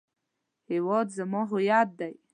هیواد 0.69 1.07
زما 1.17 1.41
هویت 1.51 1.89
دی 1.99 2.13